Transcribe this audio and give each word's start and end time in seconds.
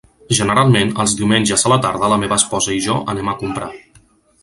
Generalment, 0.37 0.93
els 1.03 1.13
diumenges 1.19 1.67
a 1.69 1.73
la 1.75 1.79
tarda 1.85 2.11
la 2.15 2.19
meva 2.25 2.41
esposa 2.43 2.77
i 2.79 2.83
jo 2.89 3.01
anem 3.15 3.35
a 3.35 3.37
comprar. 3.45 3.73